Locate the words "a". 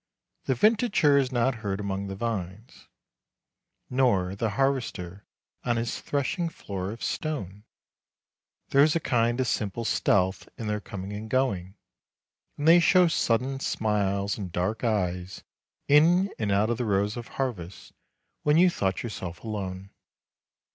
8.95-8.99